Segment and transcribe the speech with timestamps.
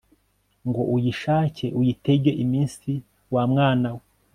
[0.67, 2.91] ngo uyishake uyitege iminsi
[3.33, 4.03] wamwanawe